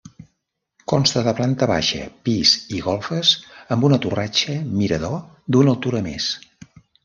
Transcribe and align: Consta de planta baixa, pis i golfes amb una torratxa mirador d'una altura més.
Consta 0.93 1.21
de 1.27 1.33
planta 1.39 1.67
baixa, 1.71 2.07
pis 2.29 2.55
i 2.77 2.81
golfes 2.87 3.35
amb 3.77 3.87
una 3.91 4.01
torratxa 4.07 4.59
mirador 4.83 5.17
d'una 5.57 5.75
altura 5.79 6.05
més. 6.11 6.35